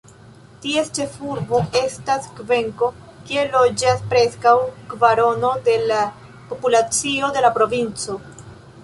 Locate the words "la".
5.93-6.01, 7.49-7.53